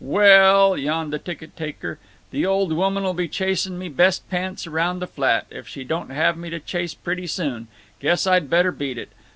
[0.03, 1.99] "Well l l," yawned the ticket taker,
[2.31, 6.35] "the old woman'll be chasing me best pants around the flat, if she don't have
[6.37, 7.67] me to chase, pretty soon.
[7.99, 9.09] Guess I'd better beat it.